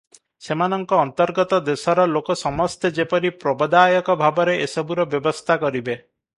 ସେମାନଙ୍କ 0.43 0.97
ଅନ୍ତର୍ଗତ 1.01 1.59
ଦେଶର 1.67 2.07
ଲୋକ 2.15 2.37
ସମସ୍ତେ 2.41 2.93
ଯେପରି 3.01 3.33
ପ୍ରବଦାୟକ 3.45 4.19
ଭାବରେ 4.25 4.59
ଏସବୁର 4.67 5.09
ବ୍ୟବସ୍ଥା 5.15 5.63
କରିବେ। 5.67 5.97